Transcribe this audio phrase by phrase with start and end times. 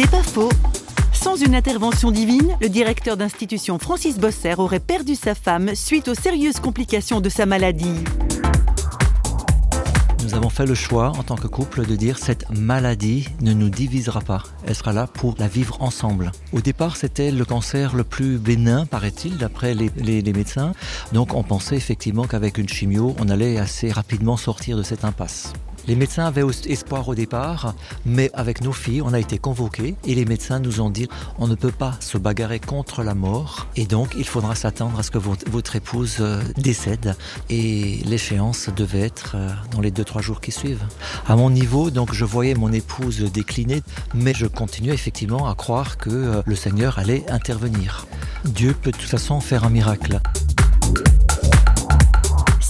[0.00, 0.50] C'est pas faux.
[1.12, 6.14] Sans une intervention divine, le directeur d'institution Francis Bosser aurait perdu sa femme suite aux
[6.14, 8.04] sérieuses complications de sa maladie.
[10.22, 13.70] Nous avons fait le choix en tant que couple de dire cette maladie ne nous
[13.70, 14.44] divisera pas.
[14.68, 16.30] Elle sera là pour la vivre ensemble.
[16.52, 20.74] Au départ, c'était le cancer le plus bénin, paraît-il, d'après les, les, médecins.
[21.12, 25.54] Donc on pensait effectivement qu'avec une chimio, on allait assez rapidement sortir de cette impasse.
[25.88, 30.14] Les médecins avaient espoir au départ, mais avec nos filles, on a été convoqués et
[30.14, 31.08] les médecins nous ont dit
[31.38, 35.02] on ne peut pas se bagarrer contre la mort et donc il faudra s'attendre à
[35.02, 37.16] ce que votre, épouse euh, décède
[37.48, 40.84] et l'échéance devait être euh, dans les deux trois jours qui suivent.
[41.26, 43.82] À mon niveau, donc je voyais mon épouse décliner,
[44.14, 48.06] mais je continuais effectivement à croire que euh, le Seigneur allait intervenir.
[48.44, 50.20] Dieu peut de toute façon faire un miracle.